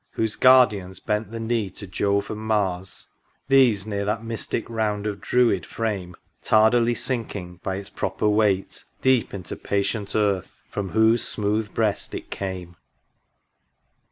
Whose 0.13 0.35
Guardians 0.35 0.99
bent 0.99 1.29
the 1.31 1.39
knee 1.39 1.69
to 1.69 1.85
Jove 1.85 2.31
and 2.31 2.39
Mars: 2.39 3.09
These 3.49 3.85
near 3.85 4.03
that 4.05 4.23
mystic 4.23 4.67
Round 4.67 5.05
of 5.05 5.21
Druid 5.21 5.63
frame, 5.63 6.15
Tardily 6.41 6.95
sinking 6.95 7.59
by 7.61 7.75
its 7.75 7.91
proper 7.91 8.27
weight 8.27 8.83
Deep 9.03 9.31
into 9.31 9.55
patient 9.55 10.15
Earth, 10.15 10.63
from 10.71 10.89
whose 10.89 11.21
smooth 11.27 11.71
breast 11.75 12.15
it 12.15 12.31
came 12.31 12.77